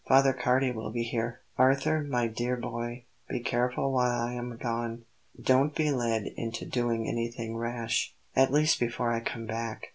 Father 0.07 0.33
Cardi 0.33 0.71
will 0.71 0.89
be 0.89 1.03
here. 1.03 1.41
Arthur, 1.59 2.01
my 2.01 2.25
dear 2.25 2.57
boy, 2.57 3.03
be 3.29 3.39
careful 3.39 3.91
while 3.91 4.19
I 4.19 4.33
am 4.33 4.57
gone; 4.57 5.03
don't 5.39 5.75
be 5.75 5.91
led 5.91 6.23
into 6.35 6.65
doing 6.65 7.07
anything 7.07 7.55
rash, 7.55 8.15
at 8.35 8.51
least 8.51 8.79
before 8.79 9.11
I 9.13 9.19
come 9.19 9.45
back. 9.45 9.89